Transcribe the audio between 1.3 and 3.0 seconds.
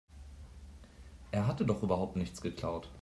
hatte doch überhaupt nichts geklaut.